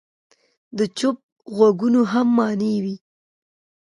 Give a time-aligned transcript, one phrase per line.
[0.77, 1.17] د چوپ
[1.57, 2.95] ږغونو هم معنی وي.